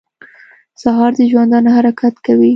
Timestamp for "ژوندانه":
1.31-1.69